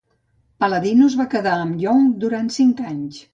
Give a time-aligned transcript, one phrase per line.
[0.63, 3.23] Palladino es va quedar amb Young durant cinc anys.